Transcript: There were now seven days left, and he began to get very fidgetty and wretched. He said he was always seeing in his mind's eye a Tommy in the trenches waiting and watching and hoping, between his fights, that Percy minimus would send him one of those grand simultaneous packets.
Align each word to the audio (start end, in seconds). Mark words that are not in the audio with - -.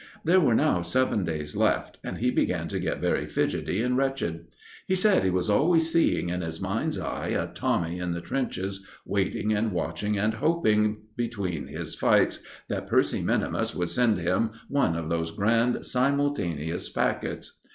There 0.25 0.39
were 0.39 0.55
now 0.55 0.81
seven 0.81 1.23
days 1.23 1.55
left, 1.55 1.99
and 2.03 2.17
he 2.17 2.31
began 2.31 2.67
to 2.69 2.79
get 2.79 2.99
very 3.01 3.27
fidgetty 3.27 3.83
and 3.85 3.95
wretched. 3.95 4.47
He 4.87 4.95
said 4.95 5.23
he 5.23 5.29
was 5.29 5.47
always 5.47 5.91
seeing 5.93 6.29
in 6.29 6.41
his 6.41 6.59
mind's 6.59 6.97
eye 6.97 7.27
a 7.27 7.53
Tommy 7.53 7.99
in 7.99 8.11
the 8.11 8.19
trenches 8.19 8.83
waiting 9.05 9.53
and 9.53 9.71
watching 9.71 10.17
and 10.17 10.33
hoping, 10.33 11.03
between 11.15 11.67
his 11.67 11.93
fights, 11.93 12.43
that 12.67 12.87
Percy 12.87 13.21
minimus 13.21 13.75
would 13.75 13.91
send 13.91 14.17
him 14.17 14.53
one 14.69 14.95
of 14.95 15.07
those 15.09 15.29
grand 15.29 15.85
simultaneous 15.85 16.89
packets. 16.89 17.59